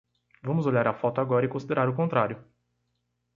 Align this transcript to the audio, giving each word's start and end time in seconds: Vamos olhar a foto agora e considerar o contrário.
Vamos 0.41 0.65
olhar 0.65 0.87
a 0.87 0.95
foto 0.95 1.21
agora 1.21 1.45
e 1.45 1.49
considerar 1.49 1.87
o 1.87 1.95
contrário. 1.95 2.43